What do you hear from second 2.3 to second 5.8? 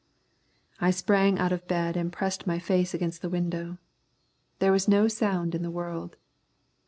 my face against the window. There was no sound in the